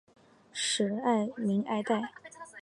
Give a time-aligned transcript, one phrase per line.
[0.55, 2.11] 吏民爱戴。